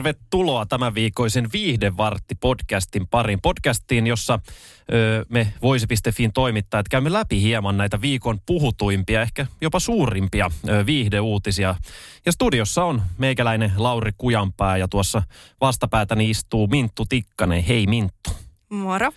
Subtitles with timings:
[0.00, 3.40] Tervetuloa tämän viikoisen Viihdevartti podcastin pariin.
[3.40, 4.38] Podcastiin, jossa
[4.92, 11.74] ö, me Voisi.fin toimittajat käymme läpi hieman näitä viikon puhutuimpia, ehkä jopa suurimpia ö, viihdeuutisia.
[12.26, 15.22] Ja studiossa on meikäläinen Lauri Kujanpää ja tuossa
[15.60, 17.62] vastapäätäni istuu Minttu Tikkanen.
[17.62, 18.30] Hei Minttu.
[18.68, 19.12] Moro.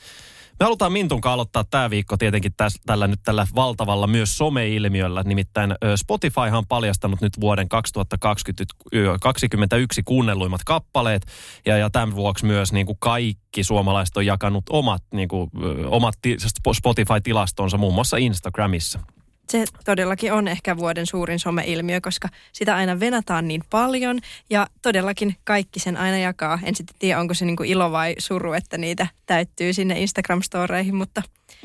[0.63, 5.23] Me halutaan Mintun kanssa aloittaa tämä viikko tietenkin täs, tällä nyt tällä valtavalla myös some-ilmiöllä.
[5.23, 11.25] Nimittäin ö, Spotify on paljastanut nyt vuoden 2021 kuunnelluimmat kappaleet.
[11.65, 15.49] Ja, ja tämän vuoksi myös niin kuin kaikki suomalaiset on jakanut omat, niin kuin,
[15.85, 16.37] omat ti-
[16.73, 18.99] Spotify-tilastonsa muun muassa Instagramissa.
[19.49, 25.35] Se todellakin on ehkä vuoden suurin some-ilmiö, koska sitä aina venataan niin paljon ja todellakin
[25.43, 26.59] kaikki sen aina jakaa.
[26.63, 31.21] En sitten tiedä, onko se niinku ilo vai suru, että niitä täyttyy sinne Instagram-storeihin, mutta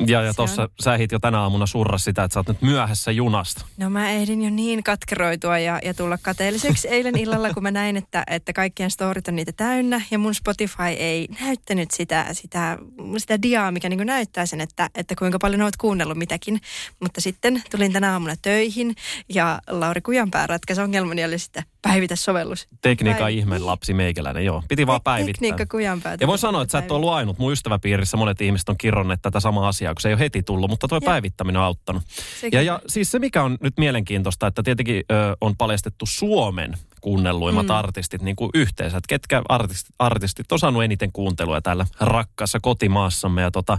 [0.07, 0.69] Ja, ja tuossa on.
[0.81, 3.65] sä ehdit jo tänä aamuna surra sitä, että sä oot nyt myöhässä junasta.
[3.77, 7.97] no mä ehdin jo niin katkeroitua ja, ja tulla kateelliseksi eilen illalla, kun mä näin,
[7.97, 12.79] että, että kaikkien storit on niitä täynnä ja mun Spotify ei näyttänyt sitä, sitä,
[13.17, 16.61] sitä diaa, mikä niinku näyttää sen, että, että kuinka paljon oot kuunnellut mitäkin.
[17.01, 18.95] Mutta sitten tulin tänä aamuna töihin
[19.35, 22.69] ja Lauri Kujanpää ratkaisi ongelmani ja oli sitten päivitä sovellus.
[22.83, 24.63] Tekniikan Päiv- ihmeen lapsi meikäläinen, joo.
[24.69, 25.33] Piti vaan päivittää.
[25.33, 26.17] Tekniikka Kujanpää.
[26.21, 27.39] Ja voin sanoa, että sä et ole ollut ainut.
[27.39, 30.71] Mun ystäväpiirissä monet ihmiset on kirronneet tätä samaa asiaa, kun se ei ole heti tullut,
[30.71, 32.03] mutta tuo päivittäminen on auttanut.
[32.41, 32.57] Sekin.
[32.57, 37.67] Ja, ja siis se, mikä on nyt mielenkiintoista, että tietenkin ö, on paljastettu Suomen kuunnelluimmat
[37.67, 37.75] mm.
[37.75, 38.97] artistit niin kuin yhteensä.
[38.97, 43.43] Että ketkä artistit, artistit on saanut eniten kuuntelua täällä rakkaassa kotimaassamme.
[43.43, 43.79] Ja tota,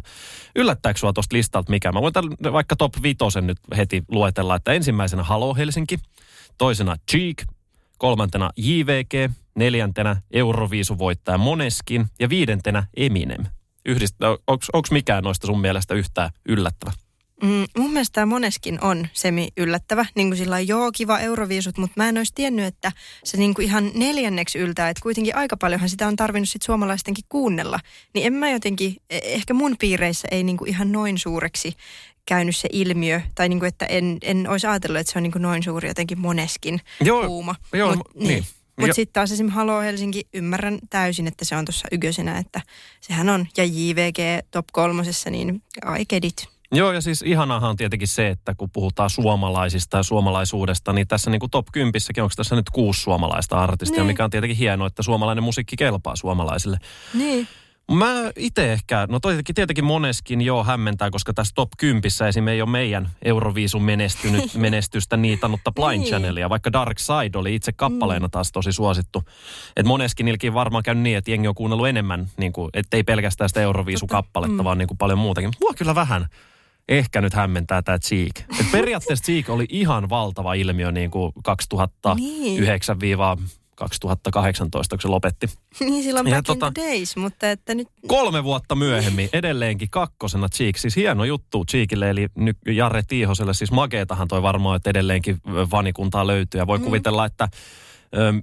[0.56, 1.92] yllättääkö sua tuosta listalta mikä?
[1.92, 6.00] Mä voin tällä vaikka top vitosen nyt heti luetella, että ensimmäisenä Halo Helsinki,
[6.58, 7.44] toisena Cheek,
[7.98, 13.59] kolmantena JVG, neljäntenä Euroviisuvoittaja Moneskin ja viidentenä Eminem.
[13.90, 14.16] Yhdist,
[14.48, 16.92] onko mikään noista sun mielestä yhtään yllättävä?
[17.44, 20.06] Mm, mun mielestä tämä moneskin on semi-yllättävä.
[20.16, 22.92] Niin kuin sillä joo, kiva Euroviisut, mutta mä en olisi tiennyt, että
[23.24, 24.90] se niin kuin ihan neljänneksi yltää.
[24.90, 27.80] Että kuitenkin aika paljonhan sitä on tarvinnut sit suomalaistenkin kuunnella.
[28.14, 31.74] Niin en mä jotenkin, eh, ehkä mun piireissä ei niin kuin ihan noin suureksi
[32.26, 33.22] käynyt se ilmiö.
[33.36, 35.88] Tai niin kuin, että en, en olisi ajatellut, että se on niin kuin noin suuri
[35.88, 37.56] jotenkin moneskin Joo, huuma.
[37.74, 38.28] joo, Mut, niin.
[38.28, 38.46] niin.
[38.80, 42.62] Mutta sitten taas esimerkiksi Halo Helsinki, ymmärrän täysin, että se on tuossa ykkösenä, että
[43.02, 43.48] sehän on.
[43.58, 45.64] Ja JVG top kolmosessa, niin
[46.00, 46.48] I get it.
[46.72, 51.32] Joo, ja siis ihanahan on tietenkin se, että kun puhutaan suomalaisista ja suomalaisuudesta, niin tässä
[51.32, 54.08] niin kuin top 10 onko tässä nyt kuusi suomalaista artistia, Niin.
[54.08, 56.78] mikä on tietenkin hienoa, että suomalainen musiikki kelpaa suomalaisille.
[57.14, 57.48] Niin.
[57.90, 62.48] Mä itse ehkä, no tietenkin, tietenkin moneskin joo hämmentää, koska tässä top 10 esim.
[62.48, 66.10] ei ole meidän Euroviisun menestynyt, menestystä niitannutta Blind Niin.
[66.10, 69.24] Channelia, vaikka Dark Side oli itse kappaleena taas tosi suosittu.
[69.76, 73.50] Et moneskin ilkin varmaan käynyt niin, että jengi on kuunnellut enemmän, niin kuin, ettei pelkästään
[73.50, 75.52] sitä Euroviisu-kappaletta, vaan niin kuin paljon muutakin.
[75.60, 76.28] Mua kyllä vähän
[76.90, 78.40] ehkä nyt hämmentää tämä Cheek.
[78.60, 83.00] Et periaatteessa Cheek oli ihan valtava ilmiö niin kuin 2009
[83.80, 85.48] 2018, kun se lopetti.
[85.80, 87.88] Niin silloin Ja back tota- in the days, mutta että nyt...
[88.08, 90.78] Kolme vuotta myöhemmin edelleenkin kakkosena Cheek.
[90.78, 93.54] Siis hieno juttu Cheekille, eli nyt Jarre Tiihoselle.
[93.54, 95.38] Siis makeetahan toi varmaan, että edelleenkin
[95.72, 96.62] vanikuntaa löytyy.
[96.62, 96.84] Ja voi mm.
[96.84, 97.50] kuvitella, että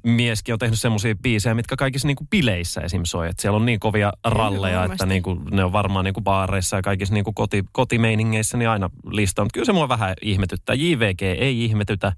[0.02, 3.00] mieskin on tehnyt semmoisia biisejä, mitkä kaikissa niinku bileissä esim.
[3.04, 3.28] soi.
[3.28, 7.14] Että siellä on niin kovia ralleja, että niinku, ne on varmaan niinku baareissa ja kaikissa
[7.14, 9.42] niinku koti, kotimeiningeissä niin aina lista.
[9.44, 10.74] Mutta kyllä se mua vähän ihmetyttää.
[10.74, 12.12] JVG ei ihmetytä,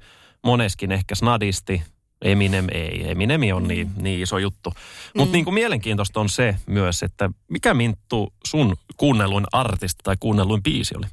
[0.44, 1.82] moneskin ehkä snadisti.
[2.22, 3.10] Eminem ei.
[3.10, 4.72] Eminem on niin, niin iso juttu.
[5.16, 10.62] Mutta niin kuin mielenkiintoista on se myös, että mikä Minttu sun kuunnelluin artisti tai kuunnelluin
[10.62, 11.06] biisi oli?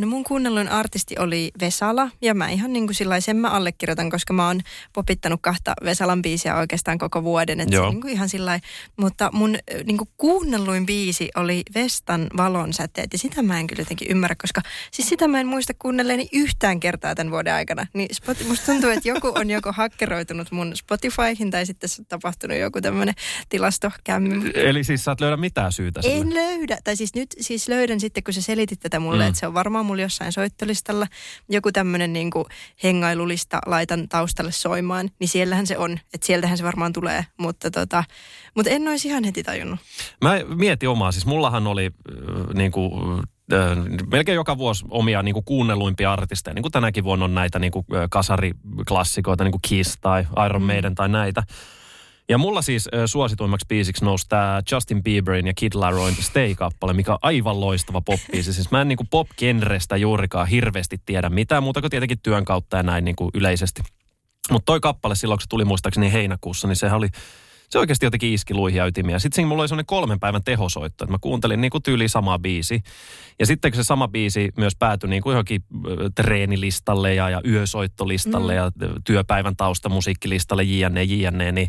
[0.00, 4.32] No mun kuunnelluin artisti oli Vesala ja mä ihan niin kuin sen mä allekirjoitan, koska
[4.32, 4.60] mä oon
[4.92, 7.60] popittanut kahta Vesalan biisiä oikeastaan koko vuoden.
[7.60, 8.60] Että se niin kuin ihan sillä
[8.96, 13.80] Mutta mun niin kuin kuunnelluin biisi oli Vestan valon säteet ja sitä mä en kyllä
[13.80, 17.86] jotenkin ymmärrä, koska siis sitä mä en muista kuunnelleeni yhtään kertaa tämän vuoden aikana.
[17.94, 22.06] Niin Spot, musta tuntuu, että joku on joko hakkeroitunut mun Spotifyhin tai sitten se on
[22.06, 23.14] tapahtunut joku tämmöinen
[23.48, 24.50] tilastokämmi.
[24.54, 26.16] Eli siis sä et löydä mitään syytä sille.
[26.16, 26.78] En löydä.
[26.84, 29.22] Tai siis nyt siis löydän sitten, kun sä selitit tätä mulle, Mm.
[29.22, 29.28] mm.
[29.28, 31.06] että se on varmaan mulla jossain soittolistalla.
[31.48, 32.30] Joku tämmöinen niin
[32.82, 35.92] hengailulista laitan taustalle soimaan, niin siellähän se on.
[36.14, 37.26] Että sieltähän se varmaan tulee.
[37.36, 38.04] Mutta, tota,
[38.54, 39.80] mutta en olisi ihan heti tajunnut.
[40.24, 42.92] Mä mietin omaa, siis mullahan oli äh, niin kuin,
[43.52, 43.76] äh,
[44.10, 46.54] melkein joka vuosi omia niin kuin kuunnelluimpia artisteja.
[46.54, 50.62] Niin kuin tänäkin vuonna on näitä niin kuin, äh, kasariklassikoita, niin kuin Kiss tai Iron
[50.62, 51.42] Maiden tai näitä.
[52.30, 57.12] Ja mulla siis äh, suosituimmaksi biisiksi nousi tämä Justin Bieberin ja Kid Laroin Stay-kappale, mikä
[57.12, 58.52] on aivan loistava pop-biisi.
[58.52, 62.82] Siis mä en niinku pop-genrestä juurikaan hirveästi tiedä mitään muuta kuin tietenkin työn kautta ja
[62.82, 63.82] näin niinku yleisesti.
[64.50, 67.08] Mutta toi kappale silloin, kun se tuli muistaakseni heinäkuussa, niin sehän oli
[67.68, 69.18] se oikeasti jotenkin iski luihia ytimiä.
[69.18, 72.38] Sitten siinä mulla oli sellainen kolmen päivän tehosoitto, että mä kuuntelin niin kuin tyyli samaa
[72.38, 72.82] biisi.
[73.38, 75.62] Ja sitten kun se sama biisi myös päätyi niin kuin johonkin
[76.14, 78.58] treenilistalle ja, ja yösoittolistalle mm.
[78.58, 78.70] ja
[79.04, 81.68] työpäivän taustamusiikkilistalle jne, jne, niin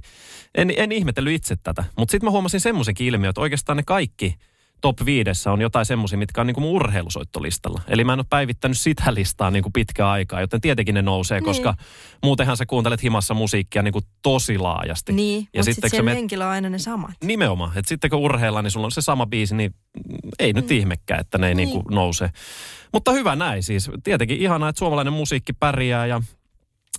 [0.55, 1.83] en, en ihmetellyt itse tätä.
[1.97, 4.35] Mutta sitten mä huomasin semmoisenkin ilmiön, että oikeastaan ne kaikki–
[4.81, 7.81] top viidessä on jotain semmoisia, mitkä on niin kuin mun urheilusoittolistalla.
[7.87, 11.39] Eli mä en ole päivittänyt sitä listaa niin kuin pitkään aikaa, joten tietenkin ne nousee,
[11.39, 11.45] niin.
[11.45, 11.75] koska
[12.23, 15.13] muutenhan sä kuuntelet himassa musiikkia niin kuin tosi laajasti.
[15.13, 17.11] Niin, ja mutta sitten sit henkilö on aina ne samat.
[17.23, 19.75] Nimenomaan, että sitten kun urheillaan, niin sulla on se sama biisi, niin
[20.39, 20.75] ei nyt mm.
[20.75, 21.69] ihmekään, että ne ei niin.
[21.69, 22.29] Niin kuin nouse.
[22.93, 23.91] Mutta hyvä näin siis.
[24.03, 26.21] Tietenkin ihanaa, että suomalainen musiikki pärjää ja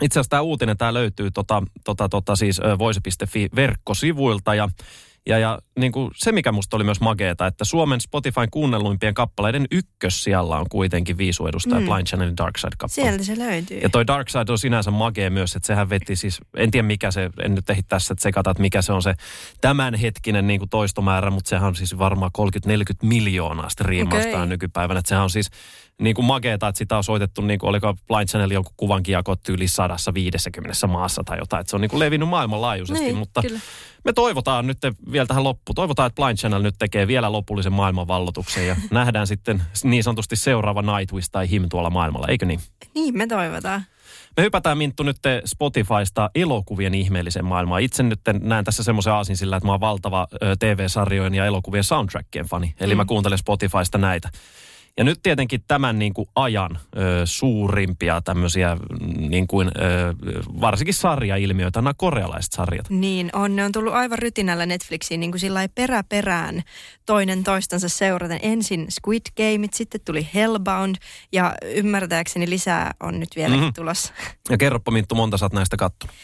[0.03, 4.69] itse asiassa tämä uutinen, tämä löytyy tota, tota, tota siis voise.fi verkkosivuilta ja
[5.27, 9.67] ja, ja niin kuin se, mikä musta oli myös mageeta, että Suomen Spotifyn kuunnelluimpien kappaleiden
[9.71, 11.87] ykkös siellä on kuitenkin viisu edustaja mm.
[11.87, 13.05] Blind Channelin Dark Side-kappale.
[13.05, 13.79] Sieltä se löytyy.
[13.79, 17.11] Ja toi Dark Side on sinänsä magee myös, että sehän veti siis, en tiedä mikä
[17.11, 19.15] se, en nyt ehdi tässä että sekata, että mikä se on se
[19.61, 22.43] tämänhetkinen niin kuin toistomäärä, mutta sehän on siis varmaan 30-40
[23.03, 24.47] miljoonaa striimausta okay.
[24.47, 24.99] nykypäivänä.
[24.99, 25.51] Että sehän on siis
[26.01, 29.49] niin kuin mageeta, että sitä on soitettu, niin kuin oliko Blind Channel jonkun kuvankin jakot
[29.49, 31.61] yli 150 maassa tai jotain.
[31.61, 33.61] Että se on niin kuin levinnyt maailmanlaajuisesti, niin, mutta kyllä.
[34.05, 34.79] me toivotaan nyt
[35.13, 35.75] vielä tähän loppuun.
[35.75, 40.83] Toivotaan, että Blind Channel nyt tekee vielä lopullisen maailmanvallotuksen ja nähdään sitten niin sanotusti seuraava
[40.83, 42.61] Nightwish tai Him tuolla maailmalla, eikö niin?
[42.95, 43.85] Niin, me toivotaan.
[44.37, 47.83] Me hypätään Minttu nyt Spotifysta elokuvien ihmeellisen maailmaan.
[47.83, 50.27] Itse nyt näen tässä semmoisen aasin sillä, että mä oon valtava
[50.59, 52.75] TV-sarjojen ja elokuvien soundtrackien fani.
[52.81, 52.97] Eli mm.
[52.97, 54.29] mä kuuntelen Spotifysta näitä.
[55.01, 58.77] Ja nyt tietenkin tämän niin kuin ajan ö, suurimpia tämmöisiä
[59.17, 60.15] niin kuin, ö,
[60.61, 62.91] varsinkin sarjailmiöitä, nämä korealaiset sarjat.
[62.91, 66.63] Niin on, ne on tullut aivan rytinällä Netflixiin niin kuin sillä perä perään
[67.07, 68.39] toinen toistansa seuraten.
[68.43, 70.97] Ensin Squid Game, sitten tuli Hellbound
[71.33, 73.73] ja ymmärtääkseni lisää on nyt vielä mm-hmm.
[73.73, 74.13] tulossa.
[74.51, 76.17] Ja kerropa Minttu, monta sä oot näistä kattonut?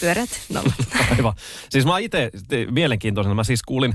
[0.00, 0.72] Pyörät nolla.
[1.16, 1.32] Aivan.
[1.70, 2.30] Siis mä itse
[2.70, 3.94] mielenkiintoisena, mä siis kuulin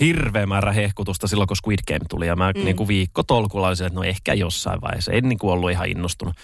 [0.00, 2.26] hirveä määrä hehkutusta silloin, kun Squid Game tuli.
[2.26, 2.64] Ja mä mm.
[2.64, 5.12] niin kuin viikko tolkulla olisin, että no ehkä jossain vaiheessa.
[5.12, 6.34] En niin kuin ollut ihan innostunut.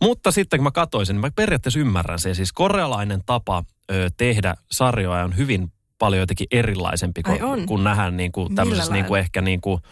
[0.00, 2.34] Mutta sitten kun mä katsoisin, niin mä periaatteessa ymmärrän se.
[2.34, 8.32] Siis korealainen tapa ö, tehdä sarjoja on hyvin paljon jotenkin erilaisempi, kun, kun nähdään niin
[8.32, 9.82] kuin tämmöisessä niin kuin ehkä niin kuin,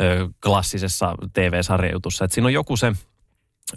[0.00, 2.24] ö, klassisessa TV-sarjajutussa.
[2.24, 2.92] Että siinä on joku se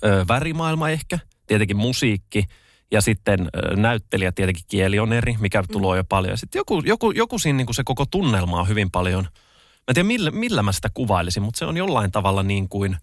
[0.06, 2.44] ö, värimaailma ehkä, tietenkin musiikki–
[2.91, 5.67] ja sitten näyttelijä tietenkin kieli on eri, mikä mm.
[5.71, 6.37] tulee jo paljon.
[6.37, 9.93] Sitten joku, joku, joku siinä niin kuin se koko tunnelma on hyvin paljon, mä en
[9.93, 12.97] tiedä millä, millä mä sitä kuvailisin, mutta se on jollain tavalla niin kuin,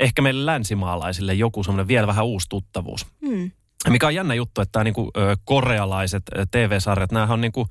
[0.00, 3.06] ehkä meille länsimaalaisille joku semmoinen vielä vähän uusi tuttavuus.
[3.20, 3.50] Mm.
[3.88, 5.10] Mikä on jännä juttu, että tämä niin kuin,
[5.44, 7.68] korealaiset TV-sarjat, nämä on niin kuin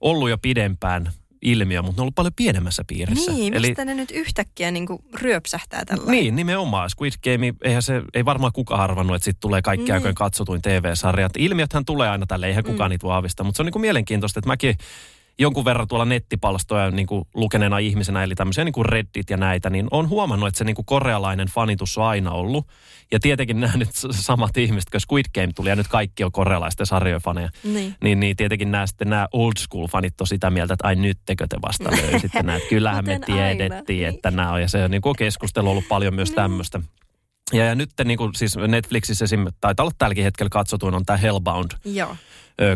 [0.00, 1.12] ollut jo pidempään
[1.42, 3.32] ilmiö, mutta ne on ollut paljon pienemmässä piirissä.
[3.32, 6.90] Niin, Eli, mistä ne nyt yhtäkkiä niin kuin ryöpsähtää tällä Niin, nimenomaan.
[6.90, 9.94] Squid Game, eihän se, ei varmaan kukaan arvannut, että sitten tulee kaikki niin.
[9.94, 11.32] aikojen katsotuin TV-sarjat.
[11.38, 12.90] Ilmiöthän tulee aina tälle, eihän kukaan mm.
[12.90, 14.76] niitä vahvista, mutta se on niin kuin mielenkiintoista, että mäkin
[15.40, 19.70] jonkun verran tuolla nettipalstoja niin kuin lukeneena ihmisenä, eli tämmöisiä niin kuin Reddit ja näitä,
[19.70, 22.66] niin on huomannut, että se niin kuin korealainen fanitus on aina ollut.
[23.12, 26.86] Ja tietenkin nämä nyt samat ihmiset, kun Squid Game tuli ja nyt kaikki on korealaisten
[26.86, 27.94] sarjojen faneja, niin.
[28.02, 31.18] niin, niin tietenkin nämä, sitten nämä old school fanit on sitä mieltä, että ai nyt
[31.26, 32.58] tekö te vasta löysitte nämä.
[32.68, 34.14] Kyllähän me tiedettiin, aina.
[34.14, 34.60] että nämä on.
[34.60, 36.36] Ja se on niin kuin keskustelu ollut paljon myös niin.
[36.36, 36.80] tämmöistä.
[37.52, 41.16] Ja, ja nyt niin kuin, siis Netflixissä esim, taitaa olla tälläkin hetkellä katsotuin on tämä
[41.16, 41.70] Hellbound.
[41.84, 42.16] Joo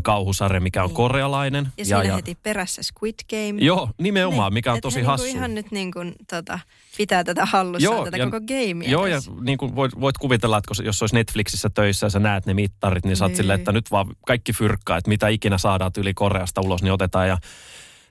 [0.02, 0.96] kauhusarja, mikä on niin.
[0.96, 1.68] korealainen.
[1.78, 3.64] Ja siinä ja, heti perässä Squid Game.
[3.64, 5.24] Joo, nimenomaan, niin, mikä on tosi hassu.
[5.24, 6.58] Niinku ihan nyt niin kuin, tota,
[6.96, 8.90] pitää tätä hallussa, joo, tätä ja, koko gamea.
[8.90, 9.30] Joo, tässä.
[9.30, 12.54] ja niin kuin voit, voit kuvitella, että jos olisi Netflixissä töissä ja sä näet ne
[12.54, 13.36] mittarit, niin sä oot niin.
[13.36, 17.28] silleen, että nyt vaan kaikki fyrkkaa, että mitä ikinä saadaan yli Koreasta ulos, niin otetaan.
[17.28, 17.38] Ja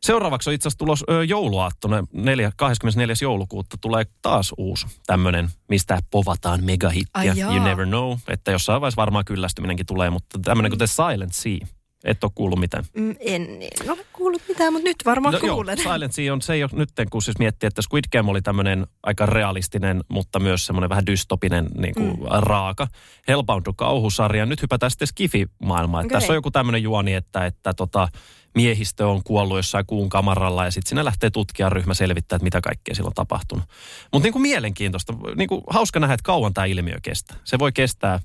[0.03, 3.15] Seuraavaksi on itse asiassa tulos ö, jouluaattona, 4, 24.
[3.21, 7.33] joulukuuta tulee taas uusi tämmöinen, mistä povataan megahittiä.
[7.53, 10.77] You never know, että jossain vaiheessa varmaan kyllästyminenkin tulee, mutta tämmöinen mm.
[10.77, 11.82] kuin The Silent Sea.
[12.03, 12.83] Et ole kuullut mitään.
[12.97, 13.47] Mm, en,
[13.81, 15.77] en ole kuullut mitään, mutta nyt varmaan no, kuulen.
[15.83, 18.87] Joo, Silent Sea on, se ole nyt, kun siis miettii, että Squid Game oli tämmöinen
[19.03, 22.25] aika realistinen, mutta myös semmoinen vähän dystopinen niin kuin mm.
[22.29, 22.87] raaka.
[23.27, 24.45] Hellbound on kauhusarja.
[24.45, 26.05] Nyt hypätään sitten Skifi-maailmaan.
[26.05, 26.15] Okay.
[26.15, 28.07] Tässä on joku tämmöinen juoni, että, että tota,
[28.55, 32.95] miehistö on kuollut jossain kuun kamaralla ja sitten sinne lähtee tutkijaryhmä selvittää, että mitä kaikkea
[32.95, 33.65] sillä on tapahtunut.
[34.13, 37.37] Mutta niin kuin mielenkiintoista, niin kuin hauska nähdä, että kauan tämä ilmiö kestää.
[37.43, 38.19] Se voi kestää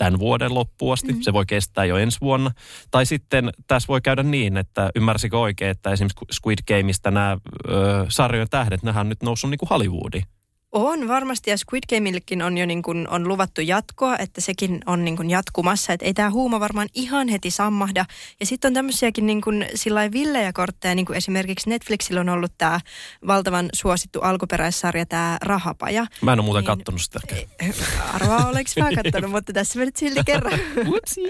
[0.00, 1.08] tämän vuoden loppuun asti.
[1.08, 1.22] Mm-hmm.
[1.22, 2.50] Se voi kestää jo ensi vuonna.
[2.90, 7.38] Tai sitten tässä voi käydä niin, että ymmärsikö oikein, että esimerkiksi Squid Gameista nämä
[7.68, 10.24] ö, sarjojen tähdet, nähän on nyt noussut niin kuin Hollywoodiin.
[10.72, 15.04] On varmasti ja Squid Gameillekin on jo niin kuin, on luvattu jatkoa, että sekin on
[15.04, 15.92] niin kuin jatkumassa.
[15.92, 18.04] Että ei tämä huuma varmaan ihan heti sammahda.
[18.40, 22.52] Ja sitten on tämmöisiäkin niin kuin sillä villejä kortteja, niin kuin esimerkiksi Netflixillä on ollut
[22.58, 22.80] tämä
[23.26, 26.06] valtavan suosittu alkuperäissarja, tämä Rahapaja.
[26.22, 27.20] Mä en ole muuten niin, kattonut sitä.
[28.12, 30.60] Arvaa, olenko mä kattonut, mutta tässä me nyt silti kerran.
[30.96, 31.20] Upsi.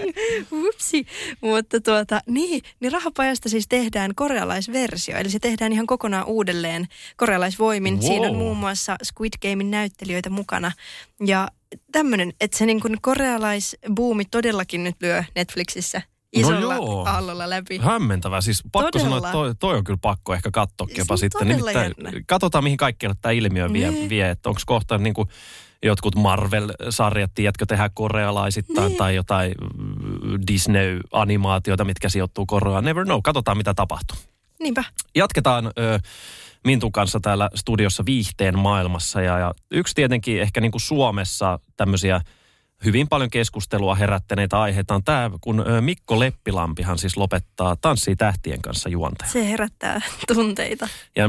[0.52, 1.06] Upsi.
[1.40, 5.16] Mutta tuota, niin, niin Rahapajasta siis tehdään korealaisversio.
[5.16, 7.94] Eli se tehdään ihan kokonaan uudelleen korealaisvoimin.
[7.94, 8.06] Wow.
[8.06, 10.72] Siinä on muun muassa Squid Gamein näyttelijöitä mukana.
[11.26, 11.48] Ja
[11.92, 16.02] tämmöinen, että se niin kuin korealaisbuumi todellakin nyt lyö Netflixissä
[16.36, 17.78] no isolla no aallolla läpi.
[17.78, 18.40] Hämmentävää.
[18.40, 19.08] Siis pakko Todella.
[19.08, 21.48] sanoa, että toi, toi on kyllä pakko ehkä katsoa kepa sitten.
[21.48, 21.94] Nimittäin,
[22.26, 24.08] katsotaan, mihin kaikkialle tämä ilmiö vie, niin.
[24.08, 25.28] vie että onko kohta niin kuin
[25.82, 28.98] jotkut Marvel-sarjat, tiedätkö, tehdä korealaisittain niin.
[28.98, 29.54] tai jotain
[30.46, 32.84] Disney-animaatioita, mitkä sijoittuu Koreaan.
[32.84, 33.20] Never know.
[33.24, 34.16] Katsotaan, mitä tapahtuu.
[34.60, 34.84] Niinpä.
[35.14, 35.98] Jatketaan ö,
[36.64, 39.22] Mintun kanssa täällä studiossa viihteen maailmassa.
[39.22, 42.20] Ja, ja yksi tietenkin ehkä niin kuin Suomessa tämmöisiä
[42.84, 48.88] hyvin paljon keskustelua herättäneitä aiheita on tämä, kun Mikko Leppilampihan siis lopettaa Tanssii tähtien kanssa
[48.88, 49.30] juontaja.
[49.30, 50.00] Se herättää
[50.34, 50.88] tunteita.
[51.16, 51.28] Ja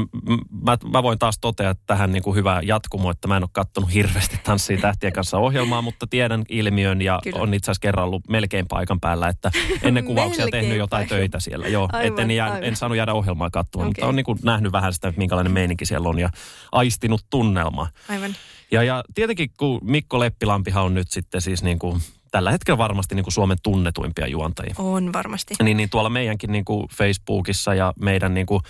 [0.64, 3.94] mä, mä voin taas totea tähän niin kuin hyvä jatkumo, että mä en ole kattonut
[3.94, 7.40] hirveästi Tanssii tähtien kanssa ohjelmaa, mutta tiedän ilmiön ja Kyllä.
[7.40, 9.52] on itse asiassa kerran ollut melkein paikan päällä, että
[9.84, 11.68] ennen kuvauksia tehnyt jotain töitä siellä.
[11.68, 13.90] Joo, aivan, en, jää, en saanut jäädä ohjelmaa katsomaan, okay.
[13.90, 16.30] mutta on niin kuin nähnyt vähän sitä, minkälainen meininki siellä on ja
[16.72, 17.88] aistinut tunnelmaa.
[18.10, 18.36] Aivan.
[18.72, 23.16] Ja, ja tietenkin kun Mikko Leppilampihan on nyt sitten siis niin kuin tällä hetkellä varmasti
[23.16, 24.76] niin kuin Suomen tunnetuimpia juontajia.
[24.78, 25.54] On varmasti.
[25.64, 28.64] Niin, niin tuolla meidänkin niin kuin Facebookissa ja meidän niin kuin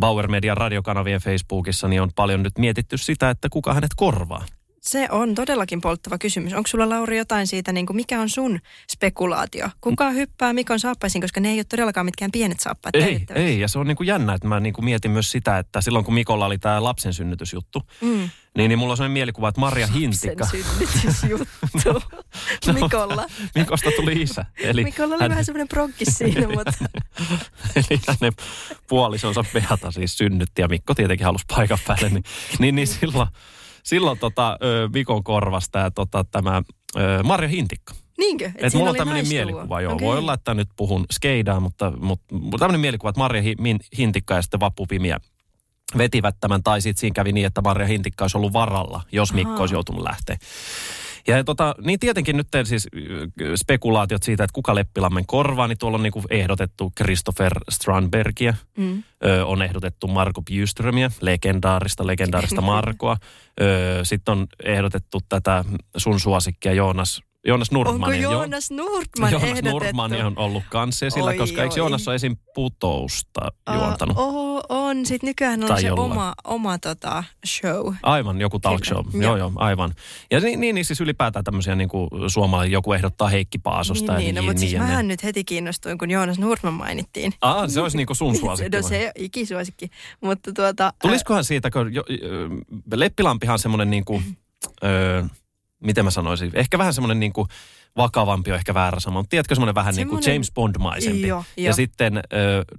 [0.00, 4.44] Bauer Media radiokanavien Facebookissa niin on paljon nyt mietitty sitä, että kuka hänet korvaa.
[4.80, 6.52] Se on todellakin polttava kysymys.
[6.52, 8.60] Onko sulla Lauri jotain siitä, niin kuin mikä on sun
[8.92, 9.70] spekulaatio?
[9.80, 13.68] Kuka hyppää Mikon saappaisiin, koska ne ei ole todellakaan mitkään pienet saappaat Ei, ei, ja
[13.68, 16.14] se on niin kuin jännä, että mä niin kuin mietin myös sitä, että silloin kun
[16.14, 18.30] Mikolla oli tämä lapsen synnytysjuttu, mm.
[18.56, 20.44] niin, niin mulla on sellainen mielikuva, että Maria Hintikka...
[20.44, 21.48] Lapsen synnytysjuttu
[22.66, 23.26] no, Mikolla.
[23.54, 24.44] Mikosta tuli isä.
[24.56, 25.30] Eli Mikolla oli hän...
[25.30, 26.72] vähän semmoinen prokkis siinä, mutta...
[27.76, 28.32] Eli hänen
[28.88, 32.24] puolisonsa Beata siis synnytti ja Mikko tietenkin halusi paikan päälle, niin,
[32.58, 33.28] niin, niin silloin
[33.88, 34.58] silloin tota,
[34.92, 36.62] Mikon korvasta ja tota, tämä
[37.24, 37.94] Marja Hintikka.
[38.18, 38.46] Niinkö?
[38.46, 39.94] Et Et mulla on tämmöinen mielikuva, joo.
[39.94, 40.06] Okay.
[40.06, 43.42] Voi olla, että nyt puhun skeidaa, mutta, mutta tämmöinen mielikuva, että Marja
[43.98, 45.20] Hintikka ja sitten Vappu Pimiä
[45.98, 49.52] vetivät tämän, tai sitten siinä kävi niin, että Marja Hintikka olisi ollut varalla, jos Mikko
[49.52, 49.60] Aha.
[49.60, 50.38] olisi joutunut lähteä.
[51.28, 52.88] Ja tota, niin tietenkin nyt siis
[53.56, 59.02] spekulaatiot siitä, että kuka Leppilammen korvaa, niin tuolla on niinku ehdotettu Christopher Strandbergia, mm.
[59.24, 63.16] ö, on ehdotettu Marko Bjuströmiä, legendaarista, legendaarista Markoa.
[64.02, 65.64] Sitten on ehdotettu tätä
[65.96, 67.94] sun suosikkia Joonas Joonas Nordman.
[67.94, 71.64] Onko Joonas Nordman Joonas Nordman on ollut kanssa esillä, oi, koska oi.
[71.64, 72.36] eikö Joonas ole esim.
[72.54, 73.40] putousta
[73.74, 74.18] juontanut?
[74.18, 75.06] Uh, oh, on.
[75.06, 77.94] Sitten nykyään on tai se oma, oma tota, show.
[78.02, 79.06] Aivan, joku talk show.
[79.12, 79.24] Kyllä.
[79.24, 79.94] Joo, joo, aivan.
[80.30, 84.12] Ja niin, niin, niin siis ylipäätään tämmöisiä niin kuin suomalainen joku ehdottaa Heikki Paasosta.
[84.12, 87.32] Niin, niin, no, mutta niin, siis mähän nyt heti kiinnostuin, kun Joonas Nordman mainittiin.
[87.40, 88.76] Ah, se olisi niin kuin sun suosikki.
[88.76, 89.90] no se ikisuosikki.
[90.20, 90.92] Mutta tuota...
[91.02, 92.04] Tulisikohan siitä, kun jo,
[92.94, 94.36] Leppilampihan semmoinen niin kuin...
[94.84, 95.24] Öö,
[95.80, 97.48] miten mä sanoisin, ehkä vähän semmoinen niin kuin
[97.98, 100.16] vakavampi on ehkä väärä sama, mutta tiedätkö semmoinen vähän semmoinen...
[100.16, 101.26] niin kuin James Bond-maisempi.
[101.26, 101.64] Jo, jo.
[101.64, 102.22] Ja sitten äh,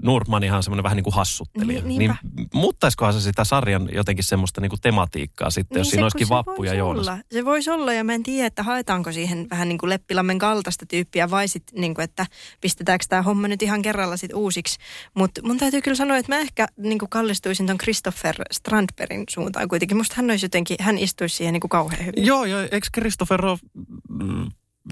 [0.02, 1.82] Nordmanihan semmoinen vähän niin kuin hassuttelija.
[1.82, 2.16] Niin, niin
[2.54, 6.30] muuttaisikohan se sitä sarjan jotenkin semmoista niin kuin tematiikkaa sitten, niin jos se, siinä olisikin
[6.30, 7.08] Vappu ja Joonas.
[7.08, 7.18] Olla.
[7.32, 10.86] Se voisi olla ja mä en tiedä, että haetaanko siihen vähän niin kuin Leppilammen kaltaista
[10.86, 12.26] tyyppiä vai sitten niin kuin, että
[12.62, 14.78] pistetäänkö tämä homma nyt ihan kerralla sitten uusiksi.
[15.14, 19.68] Mutta mun täytyy kyllä sanoa, että mä ehkä niin kuin kallistuisin ton Christopher Strandbergin suuntaan
[19.68, 19.98] kuitenkin.
[19.98, 22.26] Musta hän olisi jotenkin, hän istuisi siihen niin kuin kauhean hyvin.
[22.26, 23.60] Joo, ja eikö Christopher ole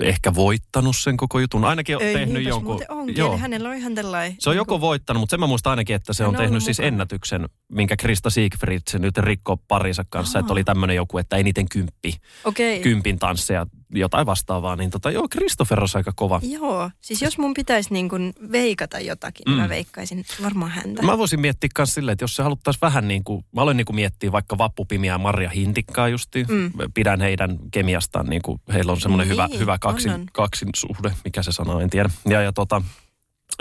[0.03, 1.65] ehkä voittanut sen koko jutun.
[1.65, 2.81] Ainakin on Ei, tehnyt jonkun...
[2.89, 3.37] Onkin, joo.
[3.37, 4.35] hänellä on ihan tällainen...
[4.39, 6.63] Se on joko niinku- voittanut, mutta sen mä muistan ainakin, että se on, on tehnyt
[6.63, 6.87] siis mukana.
[6.87, 10.43] ennätyksen, minkä Krista Siegfried se nyt rikko parinsa kanssa, Aha.
[10.43, 12.13] että oli tämmöinen joku, että eniten kymppi.
[12.43, 12.79] Okay.
[12.79, 16.39] Kympin tansseja, jotain vastaavaa, niin tota, joo, Christopher on aika kova.
[16.43, 19.53] Joo, siis jos mun pitäisi niin kuin veikata jotakin, mm.
[19.53, 21.01] mä veikkaisin varmaan häntä.
[21.01, 23.85] Mä voisin miettiä myös silleen, että jos se haluttaisiin vähän niin kuin, mä olen niin
[23.85, 26.43] kuin miettiä vaikka Vappupimiä ja Marja Hintikkaa justi.
[26.43, 26.71] Mm.
[26.93, 30.27] Pidän heidän kemiastaan, niin kuin, heillä on semmoinen niin, hyvä, hyvä kaksin, on, on.
[30.33, 32.09] kaksin suhde, mikä se sana, en tiedä.
[32.29, 32.81] Ja, ja tota,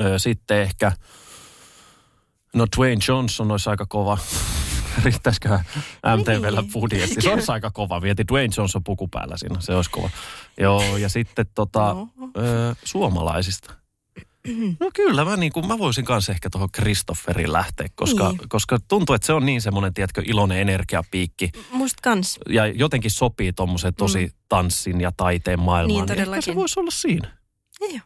[0.00, 0.92] ö, sitten ehkä,
[2.54, 4.18] no Dwayne Johnson olisi aika kova
[5.04, 5.58] riittäisikö
[6.16, 6.72] MTVllä niin.
[6.72, 7.20] budjetti.
[7.20, 8.02] Se olisi aika kova.
[8.02, 9.60] Vieti Dwayne Johnson puku päällä siinä.
[9.60, 10.10] Se olisi kova.
[10.60, 12.08] Joo, ja sitten tota, no.
[12.36, 13.74] ö, suomalaisista.
[14.80, 18.48] No kyllä, mä, niin kuin, mä voisin kanssa ehkä tuohon Kristofferin lähteä, koska, niin.
[18.48, 21.50] koska tuntuu, että se on niin semmoinen, tiedätkö, iloinen energiapiikki.
[21.70, 22.38] Musta kans.
[22.48, 24.32] Ja jotenkin sopii tuommoisen tosi mm.
[24.48, 26.06] tanssin ja taiteen maailmaan.
[26.06, 26.32] Niin todellakin.
[26.32, 27.36] Niin se voisi olla siinä.
[27.80, 28.02] Niin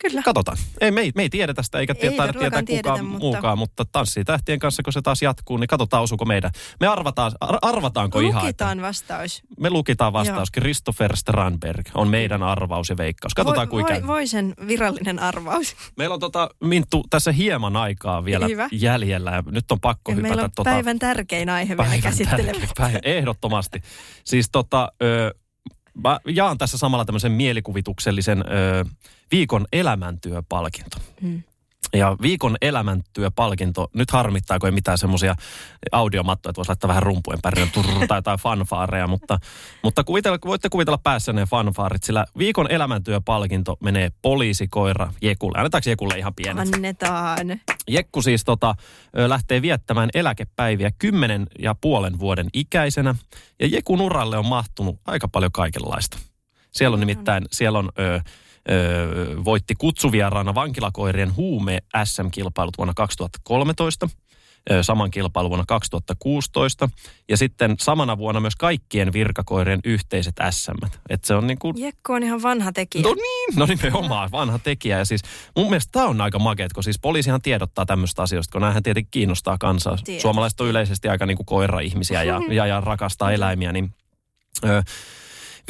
[0.00, 0.22] Kyllä.
[0.22, 0.56] Katsotaan.
[0.80, 3.58] Ei, me, ei, me ei tiedä tästä eikä Ei todellakaan tietää kukaan tiedetä, mutta- muukaan,
[3.58, 6.50] mutta tanssii tähtien kanssa, kun se taas jatkuu, niin katsotaan osuuko meidän.
[6.80, 9.42] Me arvataan, ar- arvataanko ihan, että Lukitaan vastaus.
[9.60, 10.52] me lukitaan vastaus.
[10.52, 13.34] Christopher Strandberg on meidän arvaus ja veikkaus.
[13.34, 13.92] Katsotaan voi, kuinka.
[13.94, 15.76] voi, voi sen virallinen arvaus.
[15.98, 18.68] Meillä on tota, Minttu tässä hieman aikaa vielä Hyvä.
[18.72, 20.28] jäljellä ja nyt on pakko hypätä.
[20.28, 22.46] Meillä on tota, päivän tärkein aihe vielä päivän käsittelemään.
[22.46, 23.82] tärkein päivä, ehdottomasti.
[24.24, 25.34] Siis tota, ö,
[26.02, 28.84] mä jaan tässä samalla tämmöisen mielikuvituksellisen ö,
[29.30, 30.96] viikon elämäntyöpalkinto.
[31.20, 31.42] Mm.
[31.92, 35.34] Ja viikon elämäntyöpalkinto, nyt harmittaa, kun ei mitään semmoisia
[35.92, 37.40] audiomattoja, että voisi laittaa vähän rumpujen
[37.72, 39.38] turr, tai jotain fanfaareja, mutta,
[39.82, 45.58] mutta kuvitella, voitte kuvitella päässä ne fanfaarit, sillä viikon elämäntyöpalkinto menee poliisikoira Jekulle.
[45.58, 46.74] Annetaanko Jekulle ihan pienet?
[46.74, 47.60] Annetaan.
[47.88, 48.74] Jekku siis tota,
[49.12, 53.14] lähtee viettämään eläkepäiviä kymmenen ja puolen vuoden ikäisenä.
[53.60, 56.18] Ja Jekun uralle on mahtunut aika paljon kaikenlaista.
[56.72, 58.20] Siellä on nimittäin, siellä on ö,
[59.44, 64.08] voitti kutsuvieraana vankilakoirien huume SM-kilpailut vuonna 2013.
[64.70, 66.88] ö, Saman kilpailun vuonna 2016.
[67.28, 70.86] Ja sitten samana vuonna myös kaikkien virkakoirien yhteiset SM.
[71.08, 73.02] Et se on niin kuin Jekko on ihan vanha tekijä.
[73.02, 74.98] No niin, no nimenomaan, vanha tekijä.
[74.98, 75.22] Ja siis
[75.56, 79.10] mun mielestä tämä on aika makeet, kun siis poliisihan tiedottaa tämmöistä asioista, kun näähän tietenkin
[79.10, 79.96] kiinnostaa kansaa.
[79.96, 80.20] Tietysti.
[80.22, 83.94] Suomalaiset on yleisesti aika niin kuin koira-ihmisiä ja, ja, ja rakastaa eläimiä, niin
[84.64, 84.82] ö,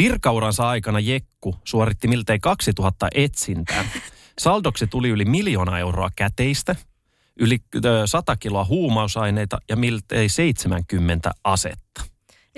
[0.02, 3.84] virkauransa aikana Jekku suoritti miltei 2000 etsintää.
[4.38, 6.76] Saldoksi tuli yli miljoona euroa käteistä,
[7.40, 12.04] yli ö, 100 kiloa huumausaineita ja miltei 70 asetta.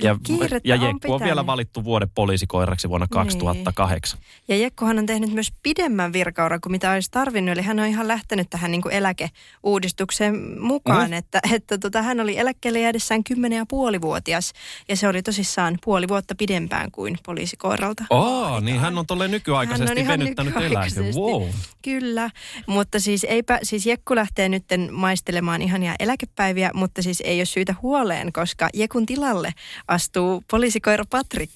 [0.03, 0.19] Ja,
[0.65, 3.11] ja Jekku on vielä valittu vuoden poliisikoiraksi vuonna Niin.
[3.11, 4.19] 2008.
[4.49, 7.53] Ja Jekkohan on tehnyt myös pidemmän virkauran kuin mitä olisi tarvinnut.
[7.53, 11.11] Eli hän on ihan lähtenyt tähän niin kuin eläkeuudistukseen mukaan.
[11.11, 11.17] No.
[11.17, 14.53] Että, että tota, hän oli eläkkeelle jäädessään kymmenen ja puolivuotias.
[14.89, 18.05] Ja se oli tosissaan puoli vuotta pidempään kuin poliisikoiralta.
[18.11, 21.01] Aa, niin hän on tolleen nykyaikaisesti Hän on ihan venyttänyt eläke.
[21.17, 21.49] Wow.
[21.83, 22.31] Kyllä,
[22.67, 27.75] mutta siis, eipä, siis Jekku lähtee nyt maistelemaan ihania eläkepäiviä, mutta siis ei ole syytä
[27.83, 29.53] huoleen, koska Jekun tilalle
[29.89, 31.55] astuu poliisikoira Patrick.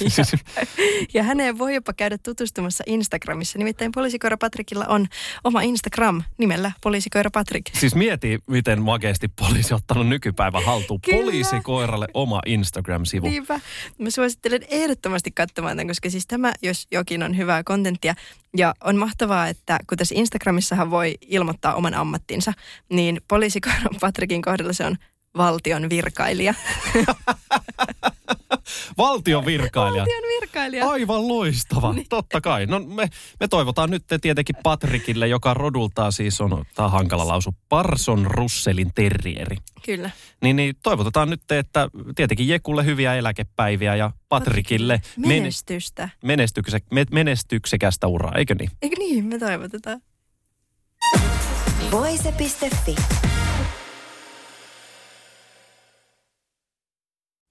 [0.00, 0.38] ja,
[1.14, 3.58] ja häneen voi jopa käydä tutustumassa Instagramissa.
[3.58, 5.06] Nimittäin poliisikoira Patrickilla on
[5.44, 7.76] oma Instagram nimellä poliisikoira Patrick.
[7.76, 11.00] Siis mieti, miten makeasti poliisi on ottanut nykypäivän haltuun.
[11.00, 11.16] Kyllä.
[11.22, 13.26] Poliisikoiralle oma Instagram-sivu.
[13.26, 13.60] Niinpä.
[13.98, 18.14] Mä suosittelen ehdottomasti katsomaan tämän, koska siis tämä, jos jokin, on hyvää kontenttia.
[18.56, 22.52] Ja on mahtavaa, että kun tässä Instagramissahan voi ilmoittaa oman ammattinsa,
[22.88, 24.96] niin poliisikoiran Patrikin kohdalla se on
[25.36, 26.54] valtion virkailija.
[28.98, 30.02] Valtion virkailija.
[30.04, 30.88] Valtion virkailija.
[30.88, 32.06] Aivan loistava, niin.
[32.08, 32.66] totta kai.
[32.66, 33.08] No me,
[33.40, 38.90] me toivotaan nyt tietenkin Patrikille, joka rodultaan siis on, tämä on hankala lausu, Parson Russelin
[38.94, 39.56] terrieri.
[39.84, 40.10] Kyllä.
[40.42, 46.08] Niin, niin toivotetaan nyt, että tietenkin Jekulle hyviä eläkepäiviä ja Patrikille men- Menestystä.
[46.22, 48.70] menestykse, me- menestyksekästä uraa, eikö niin?
[48.82, 49.24] Eikö niin?
[49.24, 50.00] Me toivotetaan.
[51.90, 52.96] Voise.fi.